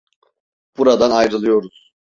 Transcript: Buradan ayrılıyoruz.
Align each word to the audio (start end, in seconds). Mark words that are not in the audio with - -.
Buradan 0.77 1.11
ayrılıyoruz. 1.11 1.89